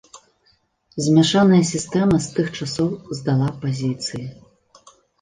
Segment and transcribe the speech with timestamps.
[1.07, 4.27] Змяшаная сістэма з тых часоў здала пазіцыі.